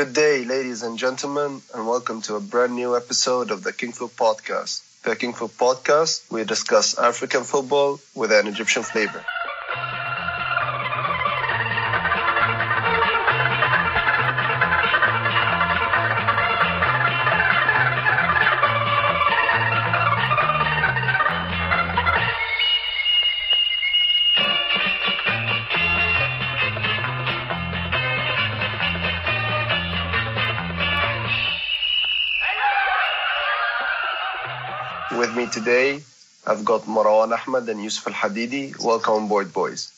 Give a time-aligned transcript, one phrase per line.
[0.00, 3.92] Good day, ladies and gentlemen, and welcome to a brand new episode of the King
[3.92, 4.80] Podcast.
[5.02, 9.22] The King Podcast, we discuss African football with an Egyptian flavor.
[36.80, 38.82] I've Marwan Ahmed and Yusuf Al Hadidi.
[38.82, 39.92] Welcome on board, boys.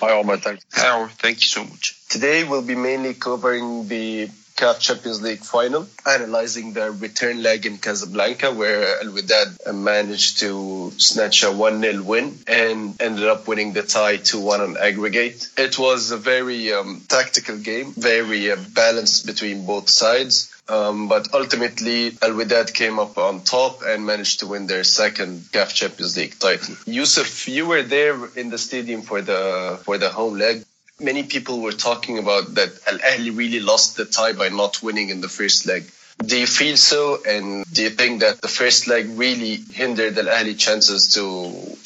[0.00, 0.36] Hi, Omar.
[0.36, 0.64] Thanks.
[0.74, 1.96] Hi, thank you so much.
[2.10, 7.78] Today, we'll be mainly covering the CAF Champions League final, analyzing the return leg in
[7.78, 13.72] Casablanca, where Al Wydad managed to snatch a 1 0 win and ended up winning
[13.72, 15.48] the tie 2 1 on aggregate.
[15.56, 20.51] It was a very um, tactical game, very uh, balanced between both sides.
[20.68, 25.40] Um, but ultimately, Al Wydad came up on top and managed to win their second
[25.52, 26.76] CAF Champions League title.
[26.86, 30.64] Yusuf, you were there in the stadium for the for the home leg.
[31.00, 35.08] Many people were talking about that Al Ahly really lost the tie by not winning
[35.08, 35.90] in the first leg.
[36.24, 37.20] Do you feel so?
[37.26, 41.24] And do you think that the first leg really hindered Al Ahly chances to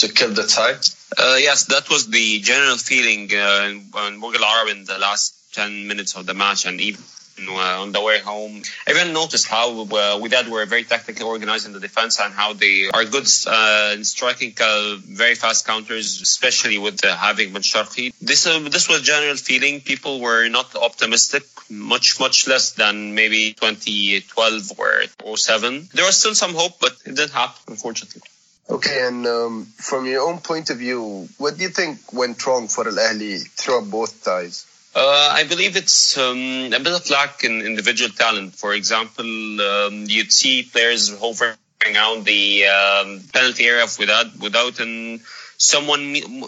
[0.06, 0.76] to kill the tie?
[1.16, 5.54] Uh, yes, that was the general feeling uh, on Burj Al Arab in the last
[5.54, 7.00] 10 minutes of the match and even
[7.38, 8.62] uh, on the way home.
[8.88, 10.18] Even noticed how uh,
[10.50, 14.54] were very tactically organized in the defense and how they are good uh, in striking
[14.60, 18.12] uh, very fast counters, especially with uh, having Bencharki.
[18.20, 19.80] This uh, this was general feeling.
[19.80, 25.88] People were not optimistic, much much less than maybe 2012 or 07.
[25.92, 28.22] There was still some hope, but it didn't happen, unfortunately.
[28.68, 32.66] Okay, and um, from your own point of view, what do you think went wrong
[32.66, 34.66] for Al Ahly throughout both ties?
[34.98, 38.54] Uh, I believe it's um, a bit of lack in individual talent.
[38.54, 39.26] For example,
[39.60, 45.20] um, you'd see players hovering around the um, penalty area without without an,
[45.58, 46.00] someone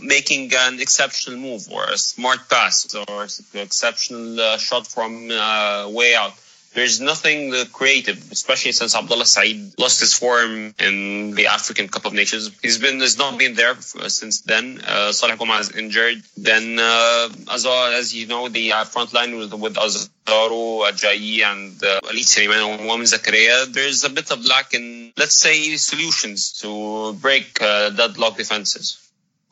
[0.06, 5.86] making an exceptional move or a smart pass or an exceptional uh, shot from uh,
[5.91, 6.32] way out.
[6.74, 12.12] There's nothing creative, especially since Abdullah Saeed lost his form in the African Cup of
[12.12, 12.50] Nations.
[12.62, 14.80] He's been has not been there since then.
[14.86, 16.22] Uh, Saleh is injured.
[16.36, 21.82] Then, uh, as as you know, the uh, front line with with Azaro, Ajayi, and
[21.82, 23.72] uh, Ali Suleiman and Mohamed Zakaria.
[23.72, 28.98] There's a bit of lack in, let's say, solutions to break uh, deadlock defenses.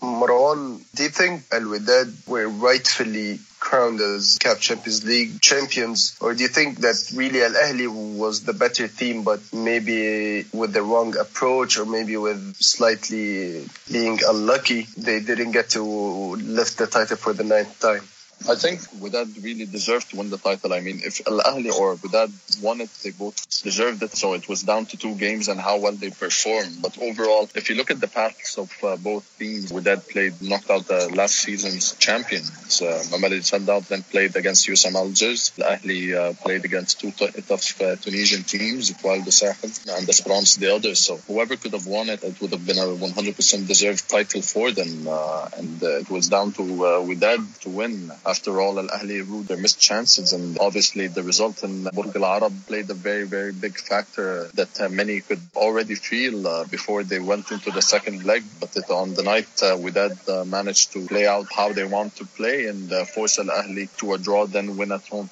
[0.02, 6.34] Marwan, do you think Al Wydad were rightfully crowned as CAF Champions League champions, or
[6.34, 10.82] do you think that really Al Ahly was the better team, but maybe with the
[10.82, 17.16] wrong approach, or maybe with slightly being unlucky, they didn't get to lift the title
[17.16, 18.02] for the ninth time?
[18.48, 20.72] I think Wydad really deserved to win the title.
[20.72, 22.30] I mean, if Al Ahly or Wydad
[22.62, 24.12] won it, they both deserved it.
[24.12, 26.80] So it was down to two games and how well they performed.
[26.80, 30.70] But overall, if you look at the paths of uh, both teams, Wydad played, knocked
[30.70, 32.80] out the last season's champions.
[32.80, 35.52] Uh, Mamelodi Sundowns then played against USM Algiers.
[35.58, 40.08] Al Ahly uh, played against two t- tough uh, Tunisian teams, Etoile du Sahel and
[40.08, 41.00] Esperance the others.
[41.00, 44.70] So whoever could have won it, it would have been a 100% deserved title for
[44.70, 45.08] them.
[45.08, 49.26] Uh, and uh, it was down to uh, Wydad to win after all, Al Ahly
[49.26, 53.24] ruled their missed chances, and obviously the result in Burj Al Arab played a very,
[53.24, 57.82] very big factor that uh, many could already feel uh, before they went into the
[57.82, 58.42] second leg.
[58.60, 62.16] But it, on the night, uh, Wydad uh, managed to play out how they want
[62.16, 65.30] to play and uh, force Al Ahly to a draw, then win at home.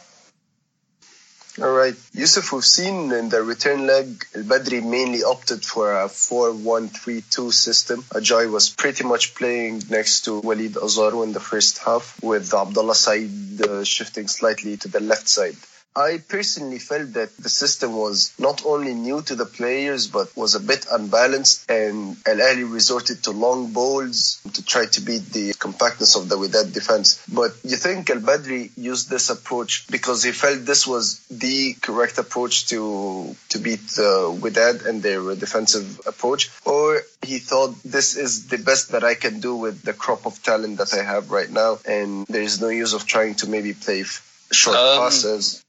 [1.62, 1.94] All right.
[2.12, 6.88] Yusuf, we've seen in the return leg, Al Badri mainly opted for a 4 1
[6.88, 8.03] 3 2 system.
[8.10, 12.97] Ajayi was pretty much playing next to Walid Azaro in the first half, with Abdullah
[12.97, 13.31] Said
[13.62, 15.54] uh, shifting slightly to the left side.
[15.97, 20.56] I personally felt that the system was not only new to the players, but was
[20.56, 25.55] a bit unbalanced and Al Ahly resorted to long balls to try to beat the
[25.55, 27.25] compactness of the Wydad defense.
[27.32, 32.19] But you think Al Badri used this approach because he felt this was the correct
[32.19, 36.50] approach to, to beat the Wydad and their defensive approach?
[36.64, 40.43] Or he thought this is the best that I can do with the crop of
[40.43, 44.02] talent that I have right now and there's no use of trying to maybe play
[44.50, 45.63] short um, passes?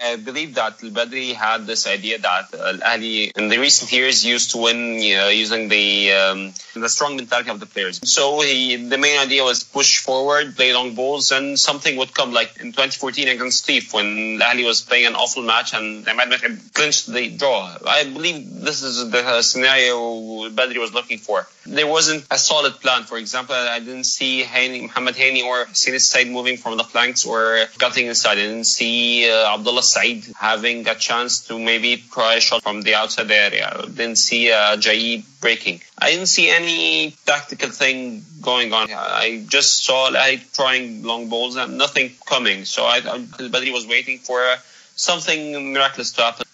[0.00, 4.52] I believe that Al Badri had this idea that Al in the recent years used
[4.52, 7.98] to win you know, using the um, the strong mentality of the players.
[8.08, 12.32] So he, the main idea was push forward, play long balls, and something would come.
[12.32, 16.74] Like in 2014 against Steve, when Al was playing an awful match and Emad Moteab
[16.74, 17.76] clinched the draw.
[17.84, 21.48] I believe this is the scenario Al Badri was looking for.
[21.66, 23.02] There wasn't a solid plan.
[23.02, 27.26] For example, I didn't see Hani, Muhammad Hani or Hussein Said moving from the flanks
[27.26, 28.38] or cutting inside.
[28.38, 32.82] I didn't see uh, Abdullah Said having a chance to maybe try a shot from
[32.82, 33.68] the outside area.
[33.86, 35.80] Didn't see uh, Jaid breaking.
[35.98, 38.88] I didn't see any tactical thing going on.
[38.92, 42.64] I just saw like trying long balls and nothing coming.
[42.64, 43.18] So I, I
[43.54, 44.56] Badri was waiting for uh,
[44.96, 46.46] something miraculous to happen.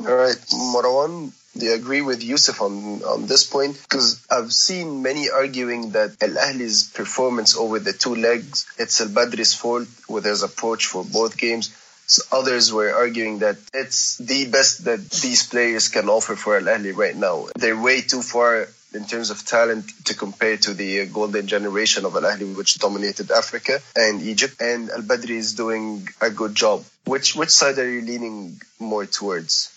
[0.00, 0.36] All right,
[0.74, 3.80] Marwan, do you agree with Yusuf on, on this point?
[3.82, 9.08] Because I've seen many arguing that Al Ahli's performance over the two legs, it's Al
[9.08, 11.74] Badri's fault with his approach for both games.
[12.06, 16.64] So others were arguing that it's the best that these players can offer for Al
[16.64, 17.48] Ahly right now.
[17.56, 22.14] They're way too far in terms of talent to compare to the golden generation of
[22.14, 24.60] Al Ahly, which dominated Africa and Egypt.
[24.60, 26.84] And Al Badri is doing a good job.
[27.04, 29.73] Which which side are you leaning more towards?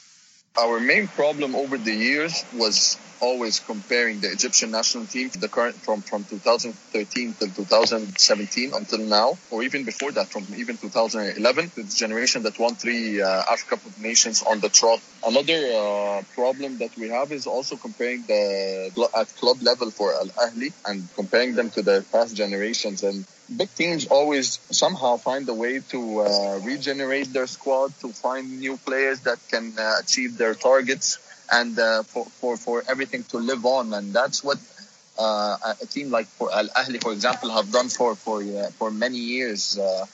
[0.59, 5.75] Our main problem over the years was always comparing the Egyptian national team the current
[5.83, 11.83] from from 2013 to 2017 until now, or even before that, from even 2011, the
[11.83, 14.99] generation that won three uh, Africa Cup of Nations on the trot.
[15.25, 20.29] Another uh, problem that we have is also comparing the at club level for Al
[20.45, 23.25] Ahli and comparing them to the past generations and.
[23.55, 28.75] Big teams always somehow find a way to uh, regenerate their squad, to find new
[28.75, 31.17] players that can uh, achieve their targets
[31.49, 33.93] and uh, for, for, for everything to live on.
[33.93, 34.57] And that's what
[35.17, 38.91] uh, a team like for Al Ahli, for example, have done for for uh, for
[38.91, 39.79] many years.
[39.79, 40.05] Uh,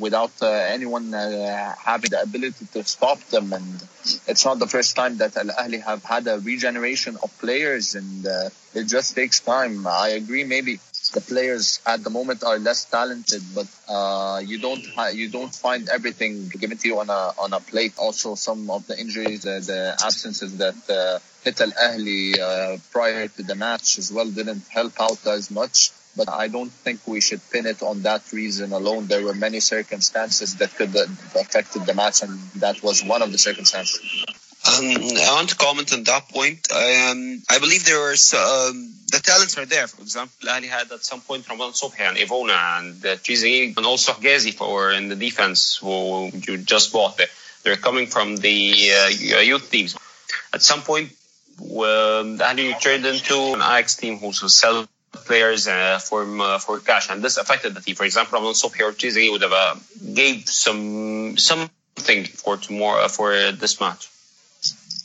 [0.00, 3.84] without anyone having the ability to stop them, and
[4.26, 8.26] it's not the first time that Al Ahli have had a regeneration of players, and
[8.74, 9.86] it just takes time.
[9.86, 10.80] I agree, maybe
[11.16, 14.84] the players at the moment are less talented, but uh, you don't
[15.14, 16.32] you don't find everything
[16.62, 17.94] given to you on a on a plate.
[17.96, 23.28] Also, some of the injuries, uh, the absences that uh, hit Al Ahli uh, prior
[23.28, 25.90] to the match as well didn't help out as much.
[26.18, 29.06] But I don't think we should pin it on that reason alone.
[29.06, 31.12] There were many circumstances that could have
[31.44, 32.32] affected the match, and
[32.64, 34.00] that was one of the circumstances.
[34.68, 34.84] Um,
[35.28, 36.60] I want to comment on that point.
[36.72, 37.20] Um,
[37.54, 39.86] I believe there was um, the talents are there.
[39.86, 44.12] For example, Ali had at some point Ramadan Sobhi and Evouna and uh, and also
[44.12, 47.20] Gazi for in the defense who you just bought.
[47.62, 49.08] They're coming from the uh,
[49.40, 49.96] youth teams.
[50.52, 51.10] At some point,
[51.60, 57.10] um, Ali turned into an Ajax team who sell players uh, for uh, for cash,
[57.10, 57.94] and this affected the team.
[57.94, 59.74] For example, Ramadan Sobhi or Trezeguet would have uh,
[60.14, 64.08] gave some something for tomorrow for this match.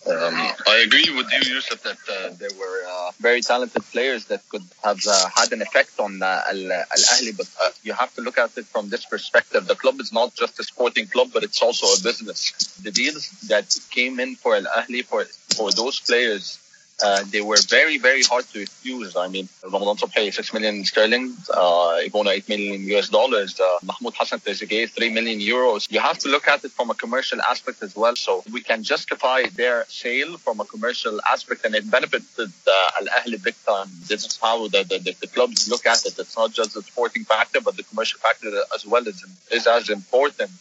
[0.07, 0.33] Um,
[0.67, 4.63] I agree with you, Yusuf, that uh, there were uh, very talented players that could
[4.83, 8.39] have uh, had an effect on uh, Al, Ahli, but uh, you have to look
[8.39, 9.67] at it from this perspective.
[9.67, 12.51] The club is not just a sporting club, but it's also a business.
[12.81, 15.25] The deals that came in for Al Ahli for
[15.55, 16.57] for those players
[17.03, 19.15] uh, they were very, very hard to refuse.
[19.15, 24.13] I mean, Ramadan Sobhi, 6 million sterling, uh, Evouna, 8 million US dollars, uh, Mahmoud
[24.17, 25.91] Hassan Trezeguet, 3 million euros.
[25.91, 28.15] You have to look at it from a commercial aspect as well.
[28.15, 33.07] So we can justify their sale from a commercial aspect and it benefited uh, Al
[33.19, 33.87] Ahli big time.
[34.07, 36.17] This is how the, the, the, the, clubs look at it.
[36.19, 39.89] It's not just the sporting factor, but the commercial factor as well is, is as
[39.89, 40.51] important.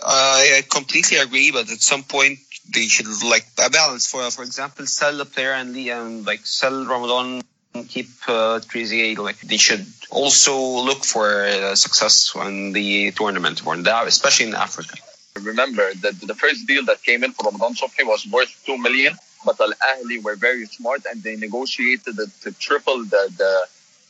[0.00, 2.38] I completely agree, but at some point
[2.72, 4.10] they should like a balance.
[4.10, 7.42] For for example, sell the player and and like sell Ramadan,
[7.88, 9.18] keep uh, Trezeguet.
[9.18, 10.54] Like they should also
[10.88, 14.96] look for uh, success in the tournament, especially in Africa.
[15.40, 19.16] Remember that the first deal that came in for Ramadan Sobhi was worth two million,
[19.44, 23.52] but Al Ahli were very smart and they negotiated it to triple the the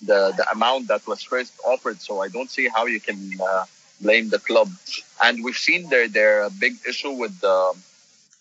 [0.00, 2.00] the, the amount that was first offered.
[2.00, 3.18] So I don't see how you can.
[3.40, 3.64] Uh,
[4.00, 4.70] blame the club.
[5.22, 7.74] And we've seen their their big issue with the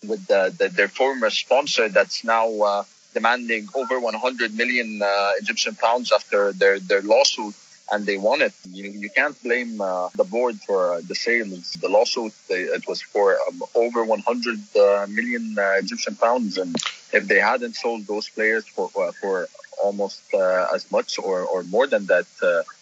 [0.06, 5.76] with the, the their former sponsor that's now uh, demanding over 100 million uh, Egyptian
[5.76, 7.56] pounds after their their lawsuit.
[7.90, 8.52] And they won it.
[8.70, 11.72] You, you can't blame uh, the board for uh, the sales.
[11.80, 16.76] The lawsuit they, it was for um, over 100 uh, million uh, Egyptian pounds, and
[17.14, 18.90] if they hadn't sold those players for
[19.22, 19.48] for
[19.82, 22.26] almost as much or, or more than that,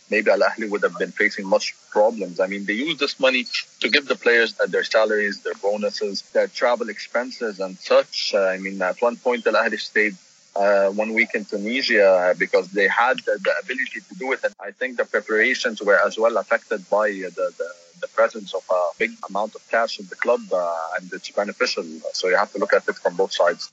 [0.10, 2.40] maybe Al Ahli would have been facing much problems.
[2.40, 3.46] I mean, they use this money
[3.82, 8.34] to give the players their salaries, their bonuses, their travel expenses, and such.
[8.34, 10.16] Uh, I mean, at one point, Al Ahli stayed
[10.56, 14.40] uh, one week in Tunisia because they had the, the, ability to do it.
[14.44, 17.70] And I think the preparations were as well affected by the, the,
[18.02, 21.84] the presence of a big amount of cash in the club, uh, and it's beneficial.
[22.14, 23.72] So you have to look at it from both sides.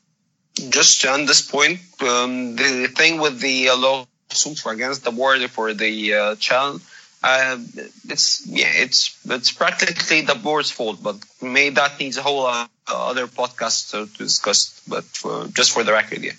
[0.55, 5.75] Just on this point, um, the thing with the uh, lawsuits against the board for
[5.75, 6.81] the uh, child.
[7.23, 7.57] Uh,
[8.09, 12.67] it's yeah, it's it's practically the board's fault, but maybe that needs a whole uh,
[12.89, 14.83] other podcast to, to discuss.
[14.89, 16.33] But for, just for the record, yeah.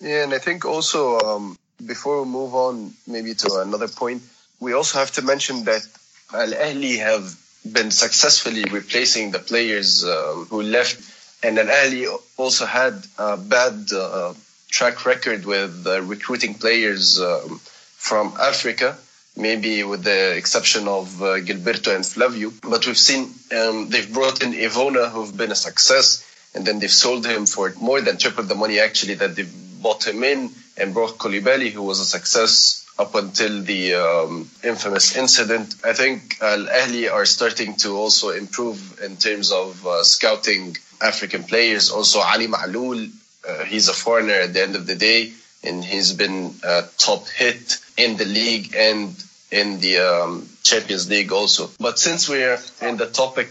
[0.00, 4.22] Yeah, and I think also um, before we move on, maybe to another point,
[4.60, 5.84] we also have to mention that
[6.32, 7.34] Al Ahli have
[7.64, 11.02] been successfully replacing the players um, who left.
[11.42, 12.06] And Al Ahly
[12.36, 14.34] also had a bad uh,
[14.70, 17.60] track record with recruiting players um,
[17.96, 18.96] from Africa,
[19.36, 22.52] maybe with the exception of uh, Gilberto and Flavio.
[22.62, 26.90] But we've seen um, they've brought in Evouna, who've been a success, and then they've
[26.90, 30.94] sold him for more than triple the money actually that they've bought him in, and
[30.94, 35.76] brought Koulibaly, who was a success up until the um, infamous incident.
[35.84, 41.44] I think Al Ahly are starting to also improve in terms of uh, scouting African
[41.44, 41.90] players.
[41.90, 43.10] Also, Ali Ma'loul,
[43.46, 45.32] uh, he's a foreigner at the end of the day,
[45.64, 49.14] and he's been a top hit in the league and
[49.50, 51.70] in the um, Champions League also.
[51.80, 53.48] But since we're in the topic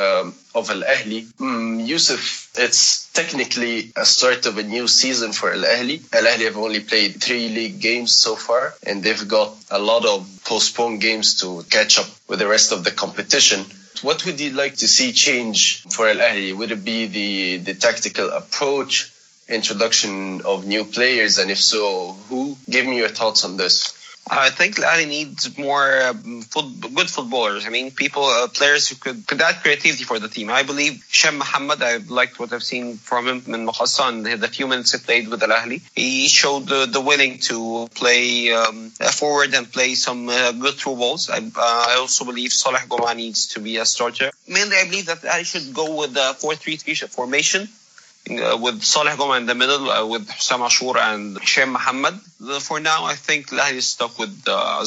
[0.00, 1.26] um, of Al Ahly.
[1.34, 6.02] Mm, Yusuf, it's technically a start of a new season for Al Ahly.
[6.14, 10.04] Al Ahly have only played three league games so far, and they've got a lot
[10.06, 13.64] of postponed games to catch up with the rest of the competition.
[14.02, 16.56] What would you like to see change for Al Ahly?
[16.56, 19.12] Would it be the, the tactical approach,
[19.50, 22.56] introduction of new players, and if so, who?
[22.68, 24.00] Give me your thoughts on this.
[24.32, 27.66] I think Al needs more um, foot, good footballers.
[27.66, 30.50] I mean, people, uh, players who could, could add creativity for the team.
[30.50, 34.46] I believe Hisham Mohammed, I liked what I've seen from him in Makkasa and the
[34.46, 35.82] few minutes he played with Al Ahly.
[35.96, 40.96] He showed the, the willing to play um, forward and play some uh, good through
[40.96, 41.28] balls.
[41.28, 44.30] I, uh, I also believe Saleh Gomaa needs to be a starter.
[44.46, 47.66] Mainly, I believe that Al should go with the 4-3-3 formation uh,
[48.28, 52.14] with Saleh Gomaa in the middle, uh, with Hussam Ashour and Hisham Mohammed.
[52.60, 54.84] For now, I think Lahli is stuck with uh.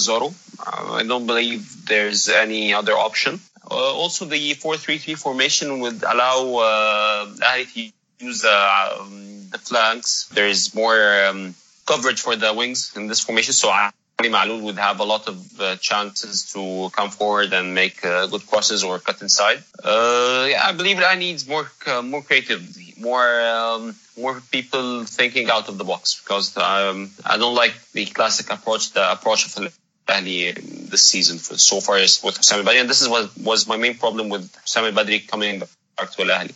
[0.59, 3.39] Uh, I don't believe there's any other option.
[3.69, 10.29] Uh, also, the 4-3-3 formation would allow uh, Lahli to use uh, um, the flanks.
[10.33, 13.91] There is more um, coverage for the wings in this formation, so Ali
[14.29, 18.45] Ma'loul would have a lot of uh, chances to come forward and make uh, good
[18.47, 19.63] crosses or cut inside.
[19.83, 21.69] Uh, yeah, I believe that needs more
[22.03, 27.55] more creativity more um, more people thinking out of the box because um, I don't
[27.55, 29.73] like the classic approach, the approach of
[30.07, 30.55] Ahly
[30.89, 33.77] this season for, so far is with Hussam Badri, and this is what was my
[33.77, 36.47] main problem with Sami Badri coming back to Al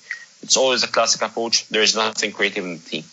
[0.42, 1.68] It's always a classic approach.
[1.70, 3.04] There is nothing creative in the team.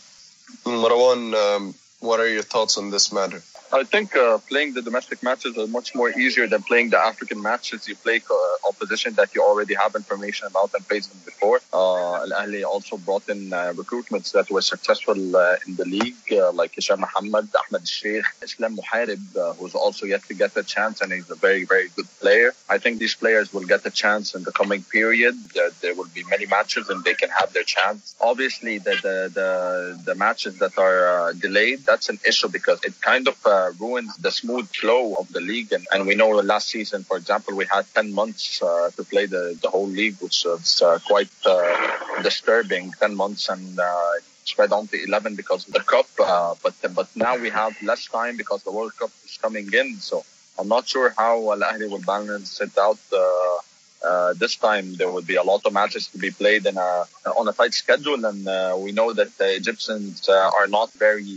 [0.65, 3.43] Marwan, um, what are your thoughts on this matter?
[3.73, 7.43] I think uh, playing the domestic matches are much more easier than playing the African
[7.43, 7.89] matches.
[7.89, 11.61] You play uh, opposition that you already have information about and played them before.
[11.73, 16.25] Uh, Al Ahly also brought in uh, recruitments that were successful uh, in the league,
[16.33, 21.01] uh, like Hisham Mohammed, Ahmed Sheikh, Islam Muharib, who's also yet to get a chance,
[21.01, 22.53] and he's a very, very good player.
[22.69, 25.35] I think these players will get a chance in the coming period.
[25.55, 28.15] There, there will be many matches, and they can have their chance.
[28.21, 33.27] Obviously, the the the, the matches that are delayed, that's an issue because it kind
[33.27, 35.73] of uh, ruins the smooth flow of the league.
[35.73, 39.27] And, and we know last season, for example, we had 10 months uh, to play
[39.27, 42.93] the, the whole league, which was uh, quite uh, disturbing.
[43.01, 44.13] 10 months and uh,
[44.45, 46.07] spread on to 11 because of the cup.
[46.19, 49.89] Uh, but but now we have less time because the World Cup is coming in.
[50.11, 50.25] So
[50.59, 52.99] I'm not sure how Al Ahly will balance it out.
[53.15, 56.91] Uh, this time there will be a lot of matches to be played in a,
[57.39, 61.33] on a tight schedule, and uh, we know that the Egyptians uh, are not very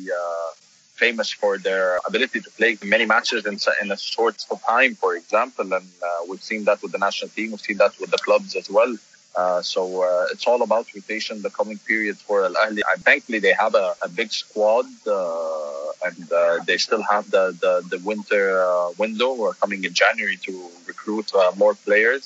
[0.98, 4.38] famous for their ability to play many matches in, in a short
[4.68, 5.74] time, for example.
[5.74, 7.52] And uh, we've seen that with the national team.
[7.52, 8.94] We've seen that with the clubs as well.
[9.38, 12.82] Uh, so uh, it's all about rotation the coming period for Al Ahly.
[12.92, 17.46] And thankfully, they have a, a big squad, uh, and uh, they still have the
[17.64, 20.54] the, the winter uh, window coming in January to
[20.88, 22.26] recruit more players.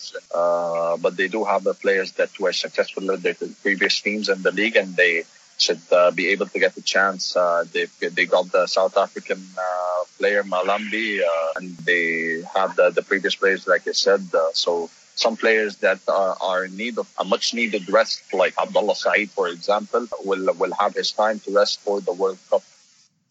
[1.04, 4.54] but they do have the players that were successful in their previous teams in the
[4.60, 5.13] league, and they
[5.62, 7.36] should uh, be able to get the chance.
[7.36, 12.89] Uh, they they got the South African uh, player Malambi, uh, and they have the,
[12.89, 14.22] the previous players, like I said.
[14.34, 18.96] Uh, so some players that are, in need of a much needed rest, like Abdullah
[18.96, 22.63] Saeed, for example, will will have his time to rest for the World Cup.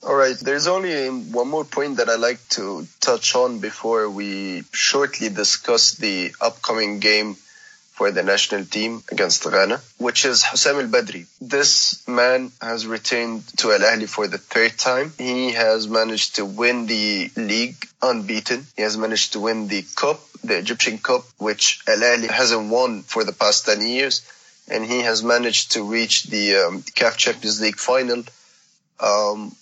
[0.02, 0.37] All right.
[0.37, 5.92] There's only one more point that I'd like to touch on before we shortly discuss
[5.92, 7.37] the upcoming game
[8.00, 11.26] for the national team against Ghana, which is Hussam Al Badri.
[11.38, 15.12] This man has returned to Al Ahly for the third time.
[15.19, 18.66] He has managed to win the league unbeaten.
[18.75, 23.02] He has managed to win the cup, the Egyptian cup, which Al Ahly hasn't won
[23.02, 24.23] for the past 10 years.
[24.66, 28.25] And he has managed to reach the um, CAF Champions League final
[28.99, 29.54] um,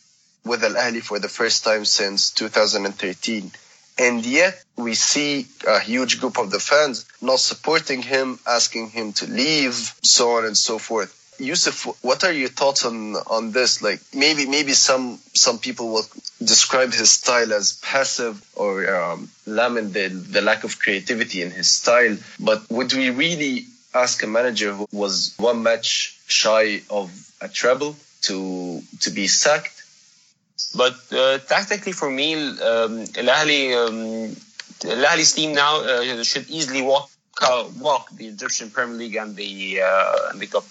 [0.44, 3.50] with Al Ahly for the first time since 2013.
[3.98, 9.12] And yet we see a huge group of the fans not supporting him, asking him
[9.14, 11.14] to leave, so on and so forth.
[11.40, 13.80] Yusuf, what are your thoughts on on this?
[13.80, 16.06] Like maybe maybe some some people will
[16.42, 21.68] describe his style as passive or um, lament the the lack of creativity in his
[21.70, 22.16] style.
[22.40, 27.94] But would we really ask a manager who was one match shy of a treble
[28.22, 29.78] to to be sacked?
[30.74, 33.50] But uh, tactically, for me, um, Al
[33.88, 34.36] um,
[34.84, 37.10] Al team now uh, should easily walk
[37.40, 40.64] uh, walk the Egyptian Premier League and the uh, and the cup.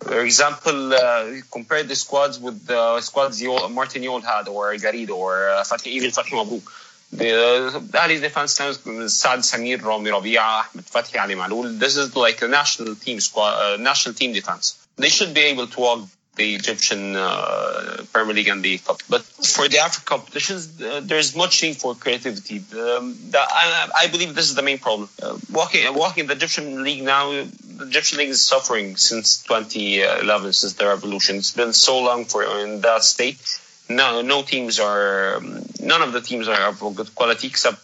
[0.00, 5.16] For example, uh, compare the squads with the squads Yol, Martin Jol had, or Garrido,
[5.16, 6.64] or uh, even Fathi Mabrouk.
[7.12, 11.78] The Ahly's defense is Saad Samir, Rami Rabia, Ahmed Fathi, Ali Malul.
[11.78, 14.86] This is like a national team squad, national team defense.
[14.96, 18.98] They should be able to walk the Egyptian uh, Premier League and the Cup.
[19.08, 22.58] But for the African competitions, uh, there's much need for creativity.
[22.58, 25.08] Um, that, I, I, believe this is the main problem.
[25.22, 30.72] Uh, walking, walking the Egyptian League now, the Egyptian League is suffering since 2011, since
[30.74, 31.36] the revolution.
[31.36, 33.38] It's been so long for in that state
[33.90, 37.78] no, no teams are, um, none of the teams are of good quality except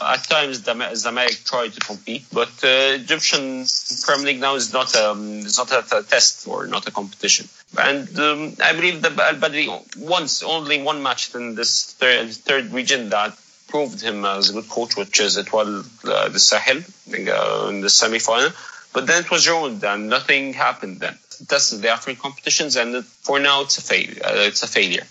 [0.00, 2.24] at times Zamalek try to compete.
[2.32, 3.66] But uh, Egyptian
[4.04, 7.48] Premier League now is not um, is not a, a test or not a competition.
[7.78, 9.66] And um, I believe that Al Badri
[9.98, 13.36] once only one match in this third, third region that
[13.68, 17.90] proved him as a good coach, which is Etoile uh, the Sahel uh, in the
[17.90, 18.50] semi-final.
[18.92, 21.16] But then it was ruined and nothing happened then.
[21.48, 24.20] That's the African competitions, and for now it's a failure.
[24.24, 25.06] Uh, it's a failure.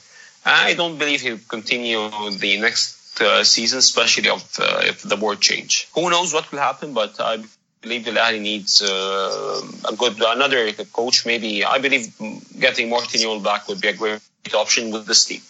[0.45, 5.41] I don't believe he'll continue the next uh, season, especially if, uh, if the board
[5.41, 5.87] change.
[5.95, 7.43] Who knows what will happen, but I
[7.81, 11.25] believe Al Ahly needs uh, a good another coach.
[11.25, 12.13] Maybe I believe
[12.57, 14.21] getting Martin Jol back would be a great
[14.53, 15.41] option with this team.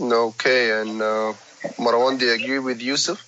[0.00, 1.32] Okay, and uh,
[1.78, 3.18] Marwan, do you agree with Yusuf?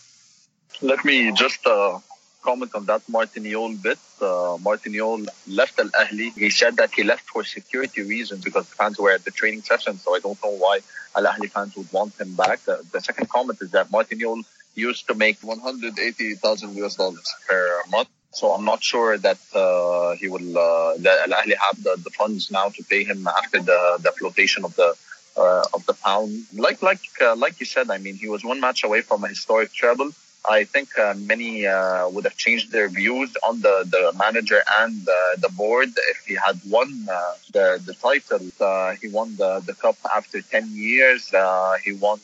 [0.81, 1.99] Let me just uh,
[2.42, 3.99] comment on that Martin Jol bit.
[4.22, 6.32] Uh, Martin Jol left Al Ahly.
[6.34, 9.62] He said that he left for security reasons because the fans were at the training
[9.62, 9.98] session.
[9.98, 10.80] So I don't know why
[11.16, 12.64] Al Ahly fans would want him back.
[12.64, 14.42] The, the second comment is that Martin Jol
[14.74, 18.08] used to make 180,000 US dollars per month.
[18.32, 22.11] So I'm not sure that uh, he will uh, that Al Ahly have the, the
[22.11, 24.94] funds now to pay him after the the flotation of the
[25.37, 26.44] uh, of the pound.
[26.54, 29.28] Like like uh, like you said, I mean, he was one match away from a
[29.28, 30.11] historic treble.
[30.48, 35.09] I think uh, many uh, would have changed their views on the, the manager and
[35.09, 38.40] uh, the board if he had won uh, the the title.
[38.61, 41.33] Uh, he won the, the cup after 10 years.
[41.33, 42.18] Uh, he won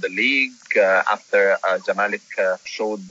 [0.00, 3.02] the league after Zamalek showed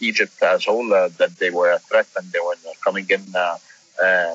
[0.00, 3.24] Egypt as whole that they were a threat and they were coming in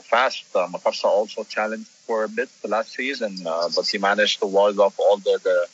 [0.04, 0.46] fast.
[0.56, 5.00] Uh, Makkasa also challenged for a bit last season, but he managed to ward off
[5.00, 5.68] all the, the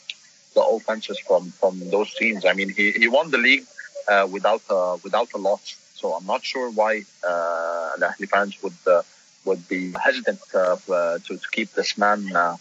[0.54, 2.44] the offenses from from those teams.
[2.44, 3.66] I mean, he, he won the league
[4.08, 5.76] uh, without a, without a loss.
[5.94, 9.02] So I'm not sure why uh, Al Ahly fans would uh,
[9.44, 12.56] would be hesitant uh, uh to, to keep this man uh,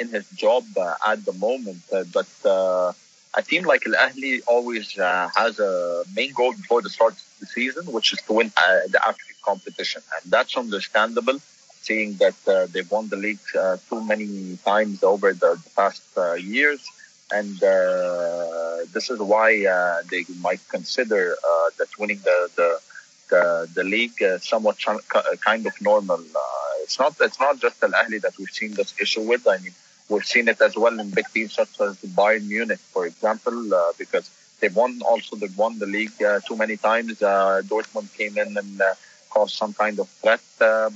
[0.00, 1.82] in his job uh, at the moment.
[2.12, 2.30] but
[3.36, 4.86] a team like Al Ahly always
[5.38, 8.52] has a main goal before the start of the season, which is to win
[8.94, 11.38] the African competition, and that's understandable.
[11.88, 12.38] Seeing that
[12.72, 13.44] they've won the league
[13.88, 16.02] too many times over the, the past
[16.56, 16.80] years,
[17.38, 22.70] and uh, this is why uh, they might consider uh, that winning the the
[23.30, 24.76] the, the league somewhat
[25.48, 26.20] kind of normal.
[26.84, 29.42] it's not it's not just Al Ahly that we've seen this issue with.
[29.54, 29.74] I mean,
[30.10, 33.56] we've seen it as well in big teams such as Bayern Munich, for example,
[34.02, 34.26] because
[34.60, 37.22] they've won also they've won the league uh, too many times.
[37.22, 38.94] Uh, Dortmund came in and uh,
[39.34, 40.44] caused some kind of threat,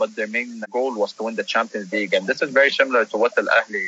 [0.00, 3.04] but their main goal was to win the Champions League, and this is very similar
[3.06, 3.86] to what Al Ahly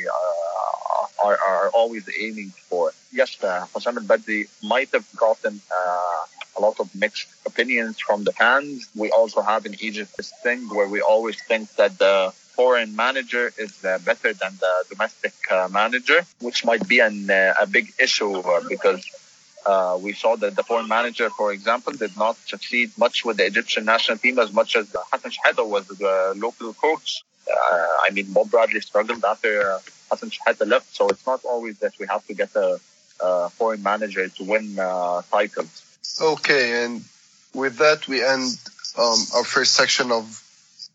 [1.23, 2.91] are, are always aiming for.
[3.11, 6.21] Yes, uh, Hossam Al Badri might have gotten uh,
[6.57, 8.87] a lot of mixed opinions from the fans.
[8.95, 13.51] We also have in Egypt this thing where we always think that the foreign manager
[13.57, 17.93] is uh, better than the domestic uh, manager, which might be an, uh, a big
[17.99, 19.03] issue uh, because
[19.65, 23.45] uh, we saw that the foreign manager, for example, did not succeed much with the
[23.45, 27.23] Egyptian national team as much as Hassan Shahata was the local coach.
[27.49, 29.79] Uh, I mean, Bob Bradley struggled after
[30.11, 32.79] Hassan Shahata left, so it's not always that we have to get a,
[33.21, 35.83] a foreign manager to win uh, titles.
[36.21, 37.03] Okay, and
[37.53, 38.51] with that, we end
[38.97, 40.25] um, our first section of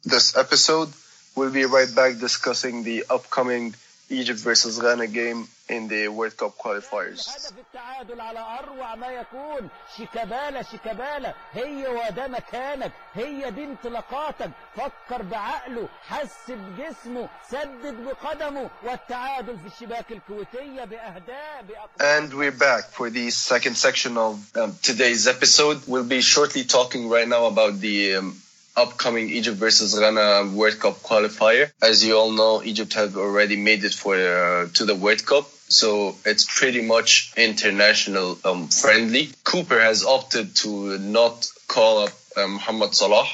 [0.04, 0.90] this episode.
[1.34, 3.74] We'll be right back discussing the upcoming
[4.09, 7.29] Egypt versus Ghana game in the World Cup qualifiers.
[7.29, 15.21] هدف التعادل على اروع ما يكون شيكابالا شيكابالا هي وده مكانك هي دي انطلاقاتك فكر
[15.21, 21.65] بعقله حس بجسمه سدد بقدمه والتعادل في الشباك الكويتيه باهداف
[21.99, 25.77] And we're back for the second section of um, today's episode.
[25.87, 28.35] We'll be shortly talking right now about the um,
[28.76, 31.72] upcoming Egypt versus Ghana World Cup qualifier.
[31.82, 35.48] As you all know, Egypt have already made it for uh, to the World Cup.
[35.68, 39.26] So it's pretty much international um, friendly.
[39.44, 43.26] Cúper has opted to not call up um, Muhammad Salah.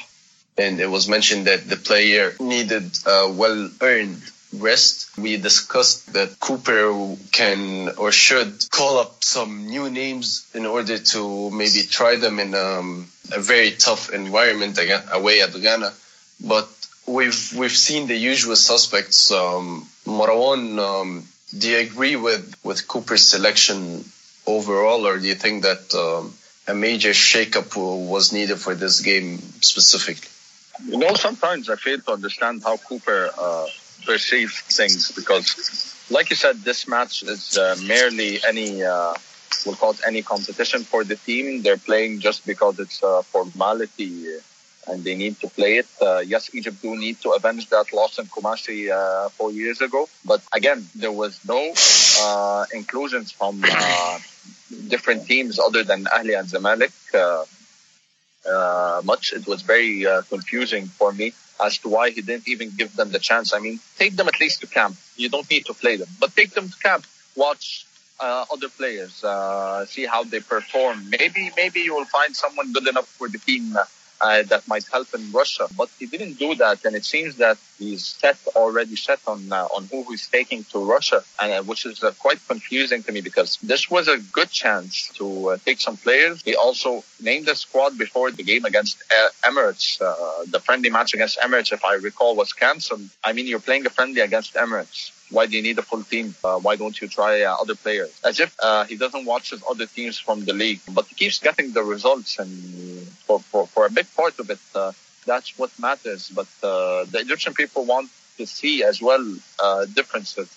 [0.57, 4.21] And it was mentioned that the player needed a well earned
[4.53, 5.17] rest.
[5.17, 11.49] We discussed that Cúper can or should call up some new names in order to
[11.51, 14.79] maybe try them in um, a very tough environment
[15.11, 15.91] away at Ghana.
[16.45, 16.67] But
[17.07, 19.31] we've we've seen the usual suspects.
[19.31, 21.23] Um, Marwan, um,
[21.57, 24.03] do you agree with with Cúper's selection
[24.45, 26.33] overall, or do you think that um,
[26.67, 30.29] a major shakeup was needed for this game specifically?
[30.85, 33.67] You know, sometimes I fail to understand how Cúper uh,
[34.05, 38.83] perceives things because, like you said, this match is uh, merely any.
[38.83, 39.13] Uh,
[39.71, 41.61] call any competition for the team.
[41.61, 44.39] They're playing just because it's a formality
[44.87, 45.87] and they need to play it.
[46.01, 50.09] Uh, yes, Egypt do need to avenge that loss in Kumasi uh, four years ago.
[50.25, 51.73] But again, there was no
[52.21, 54.19] uh, inclusions from uh,
[54.89, 56.93] different teams other than Ahli and Zamalek.
[57.13, 57.45] Uh,
[58.49, 61.31] uh, much it was very confusing for me
[61.63, 63.53] as to why he didn't even give them the chance.
[63.53, 64.97] I mean, take them at least to camp.
[65.15, 67.05] You don't need to play them, but take them to camp.
[67.37, 67.85] Watch
[68.23, 71.09] uh, other players, uh, see how they perform.
[71.09, 73.65] Maybe maybe you will find someone good enough for the team
[74.23, 75.67] uh, that might help in Russia.
[75.77, 79.75] But he didn't do that, and it seems that he's set already set on uh,
[79.75, 83.21] on who he's taking to Russia, and uh, which is uh, quite confusing to me
[83.29, 86.41] because this was a good chance to uh, take some players.
[86.49, 89.87] He also named the squad before the game against uh, Emirates.
[90.55, 93.07] the friendly match against Emirates, if I recall, was cancelled.
[93.23, 95.11] I mean, you're playing a friendly against Emirates.
[95.33, 96.35] Why do you need a full team?
[96.43, 98.13] Uh, why don't you try uh, other players?
[98.23, 101.71] As if uh, he doesn't watch other teams from the league, but he keeps getting
[101.77, 102.51] the results, and
[103.25, 104.91] for for, for a big part of it, uh,
[105.25, 106.29] that's what matters.
[106.39, 109.25] But uh, the Egyptian people want to see as well
[109.59, 110.49] uh, differences.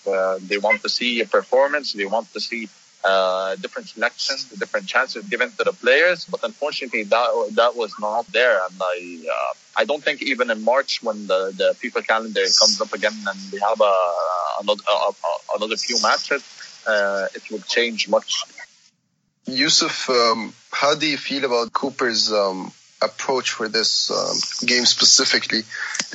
[0.49, 1.93] they want to see a performance.
[1.93, 2.63] They want to see
[3.03, 6.25] uh, different selections, different chances given to the players.
[6.25, 8.59] But unfortunately, that that was not there.
[8.65, 8.97] And I
[9.35, 13.17] uh, I don't think even in March when the the FIFA calendar comes up again
[13.29, 13.95] and we have a,
[14.61, 16.43] another a, another few matches,
[16.87, 18.43] uh, it will change much.
[19.45, 25.61] Yusuf, um, how do you feel about Cúper's um, approach for this um, game specifically?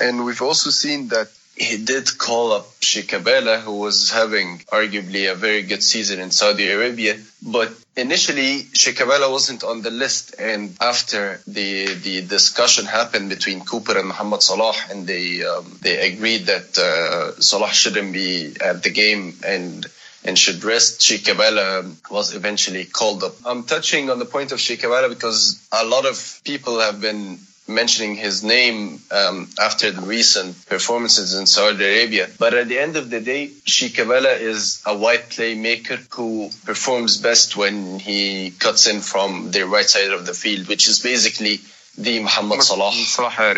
[0.01, 5.35] And we've also seen that he did call up Shikabala, who was having arguably a
[5.35, 7.19] very good season in Saudi Arabia.
[7.43, 10.35] But initially, Shikabala wasn't on the list.
[10.39, 16.13] And after the the discussion happened between Cúper and Muhammad Salah, and they um, they
[16.13, 19.87] agreed that uh, Salah shouldn't be at the game and
[20.25, 23.35] and should rest, Shikabala was eventually called up.
[23.45, 28.17] I'm touching on the point of Shikabala because a lot of people have been mentioning
[28.17, 32.29] his name um, after the recent performances in Saudi Arabia.
[32.39, 37.57] But at the end of the day, Shikabala is a wide playmaker who performs best
[37.57, 41.61] when he cuts in from the right side of the field, which is basically
[41.97, 42.93] the Muhammad Salah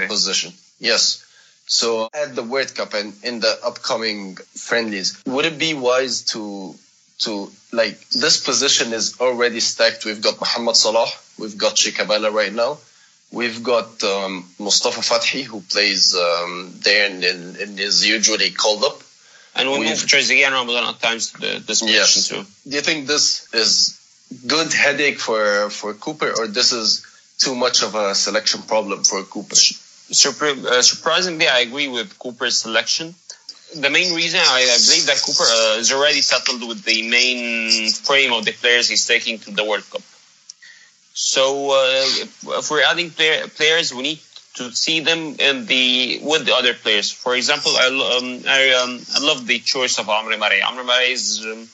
[0.09, 0.53] position.
[0.79, 1.25] Yes.
[1.67, 6.75] So at the World Cup and in the upcoming friendlies, would it be wise to
[7.21, 10.05] to like this position is already stacked?
[10.05, 12.79] We've got Muhammad Salah, we've got Shikabala right now
[13.35, 18.85] We've got um, Mustafa Fathi who plays um, there and, and, and, is usually called
[18.85, 19.03] up.
[19.57, 22.29] And we move Trezeguet and Ramadan at times to this position yes.
[22.29, 22.71] too.
[22.71, 24.01] Do you think this is
[24.47, 27.07] good headache for for Cúper, or this is
[27.39, 29.59] too much of a selection problem for Cúper?
[30.13, 33.15] Surpri- uh, surprisingly, I agree with Cúper's selection.
[33.75, 37.91] The main reason I, I believe that Cúper uh, is already settled with the main
[37.91, 40.03] frame of the players he's taking to the World Cup.
[41.15, 44.19] So uh, if, we're adding player, players, we need
[44.55, 47.11] to see them in the with the other players.
[47.13, 50.63] For example, I um, I, um, I love the choice of Amr Marei.
[50.63, 51.69] Amr Marei is um,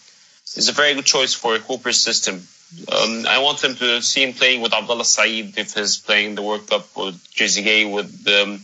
[0.57, 2.47] is a very good choice for a Cúper's system.
[2.93, 6.43] Um, I want them to see him playing with Abdullah Saeed if he's playing the
[6.43, 8.61] World Cup with Trezeguet with um,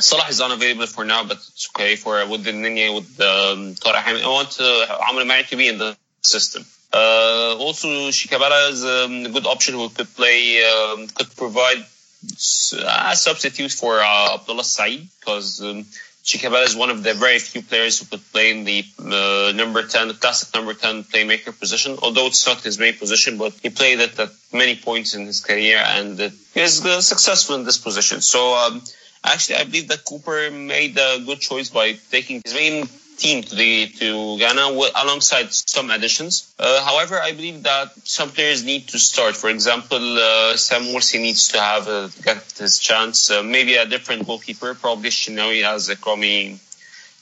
[0.00, 4.26] Salah is unavailable for now, but it's okay for with Elneny with um, Tarek I
[4.26, 6.64] want uh, Amr Marei to be in the system.
[6.94, 13.16] Uh, also, Shikabala is um, a good option who could play, um, could provide a
[13.16, 15.84] substitute for uh, Abdullah Saeed because um,
[16.22, 19.82] Shikabala is one of the very few players who could play in the uh, number
[19.82, 23.70] 10, the classic number 10 playmaker position, although it's not his main position, but he
[23.70, 27.64] played it at many points in his career and uh, he is uh, successful in
[27.64, 28.20] this position.
[28.20, 28.80] So, um,
[29.24, 33.54] actually, I believe that Cúper made a good choice by taking his main team to
[33.54, 34.66] the to Ghana
[35.02, 36.54] alongside some additions.
[36.58, 39.36] Uh, however, I believe that some players need to start.
[39.36, 43.30] For example, uh, Sam Morsy needs to have a, get his chance.
[43.30, 46.58] Uh, maybe a different goalkeeper, probably Shinawi, as a Kwame.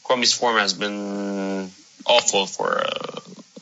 [0.05, 1.70] Kwame's form has been
[2.07, 3.20] awful for uh,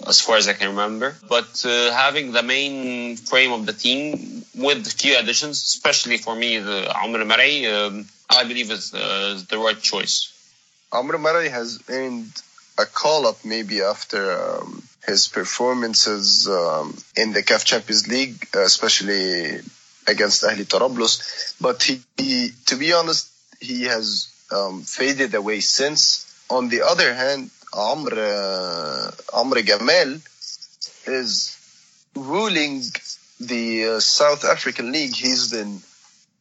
[0.08, 1.16] as far as I can remember.
[1.28, 6.58] But uh, having the main frame of the team with few additions, especially for me,
[6.58, 6.92] the
[7.24, 10.32] Marei, um, I believe is uh, the right choice.
[10.92, 12.33] Amr has earned
[12.79, 19.61] a call up maybe after um, his performances um, in the CAF Champions League, especially
[20.07, 21.55] against Ahli Tarablus.
[21.61, 26.26] But he, he, to be honest, he has um, faded away since.
[26.50, 29.59] On the other hand, Amr uh, Amr
[31.07, 31.57] is
[32.16, 32.83] ruling
[33.38, 35.14] the uh, South African League.
[35.14, 35.81] He's been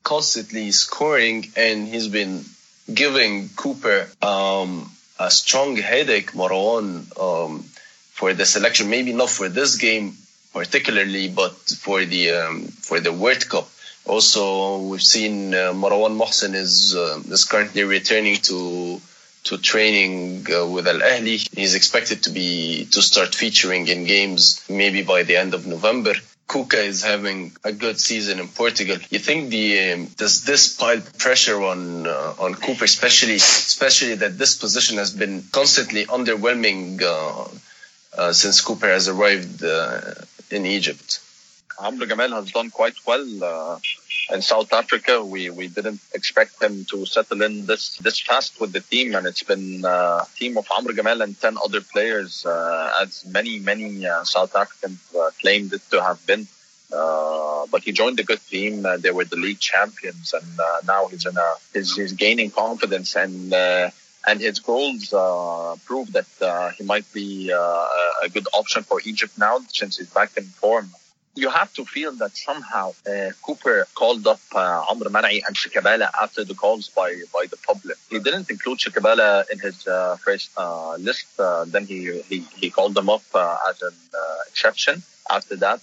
[0.04, 2.44] constantly scoring and he's been
[2.94, 7.64] giving Cúper um, a strong headache, Marwan, um,
[8.12, 8.90] for the selection.
[8.90, 10.16] Maybe not for this game
[10.54, 13.70] particularly, but for the um, for the World Cup.
[14.06, 19.00] Also, we've seen uh, Marwan Mohsen is uh, is currently returning to
[19.46, 21.48] to training uh, with Al Ahli.
[21.56, 26.14] He's expected to be to start featuring in games maybe by the end of November.
[26.50, 28.98] Kouka is having a good season in Portugal.
[29.12, 34.38] You think the um, does this pile pressure on uh, on Cúper, especially especially that
[34.40, 37.48] this position has been constantly underwhelming uh,
[38.20, 40.02] uh since Cúper has arrived uh,
[40.50, 41.20] in Egypt?
[41.80, 43.80] Amr has done quite well uh,
[44.32, 45.24] in South Africa.
[45.24, 49.26] We we didn't expect him to settle in this this fast with the team, and
[49.28, 53.60] it's been uh, a team of Amr Gamal and ten other players, uh, as many
[53.60, 56.48] many uh, South Africans uh, claimed it to have been.
[56.92, 58.84] Uh, but he joined a good team.
[59.04, 60.48] they were the league champions, and
[60.88, 63.54] now he's in a he's, he's gaining confidence and
[64.28, 67.88] and his goals uh, prove that uh, he might be uh,
[68.24, 70.90] a good option for Egypt now since he's back in form
[71.36, 76.10] you have to feel that somehow uh, Cúper called up uh, Amr Marei and Shikabala
[76.22, 77.98] after the calls by, by the public.
[78.10, 81.28] He didn't include Shikabala in his uh, first uh, list.
[81.40, 85.04] Uh, then he, he, he called them up uh, as an uh, exception.
[85.32, 85.80] After that,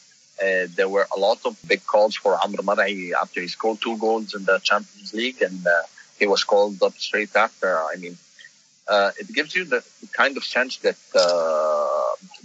[0.76, 4.34] there were a lot of big calls for Amr Marei after he scored two goals
[4.34, 5.66] in the Champions League and
[6.18, 7.78] he was called up straight after.
[7.78, 8.16] I mean,
[8.90, 9.82] it gives you the
[10.12, 10.96] kind of sense that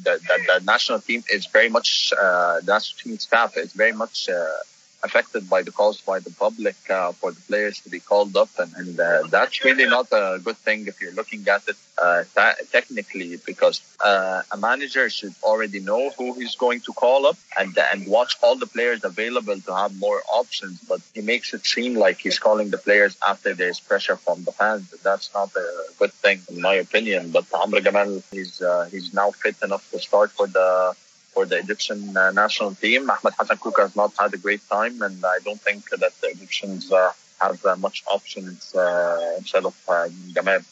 [0.04, 3.92] the, the, the, national team is very much uh, the national team staff is very
[3.92, 4.58] much uh,
[5.04, 8.50] affected by the calls by the public uh, for the players to be called up,
[8.60, 12.24] and, and uh, that's really not a good thing if you're looking at it uh,
[12.72, 17.78] technically, because uh, a manager should already know who he's going to call up and
[17.92, 20.80] and watch all the players available to have more options.
[20.88, 24.52] But he makes it seem like he's calling the players after there's pressure from the
[24.52, 24.90] fans.
[25.04, 25.68] That's not a
[26.00, 27.32] good thing, in my opinion.
[27.32, 30.96] But Amr Gamal, he's uh, he's now fit enough to start for the
[31.34, 33.10] for the Egyptian uh, national team.
[33.10, 36.28] Ahmed Hassan Kouka has not had a great time, and I don't think that the
[36.28, 40.64] Egyptians uh, have uh, much options uh, instead of uh, Gamal.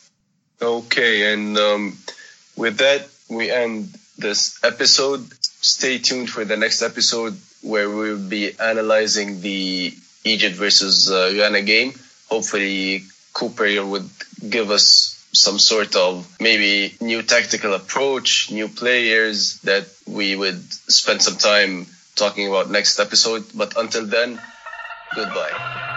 [0.62, 1.98] Okay, and um,
[2.56, 5.26] with that, we end this episode.
[5.62, 9.94] Stay tuned for the next episode where we'll be analyzing the
[10.24, 11.94] Egypt versus uh, Ghana game.
[12.30, 14.10] Hopefully, Cúper would
[14.50, 20.62] give us some sort of maybe new tactical approach, new players that we would
[20.92, 23.46] spend some time talking about next episode.
[23.54, 24.42] But until then,
[25.16, 25.89] goodbye.